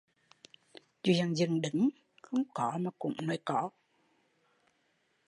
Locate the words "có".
2.53-2.77, 3.45-3.69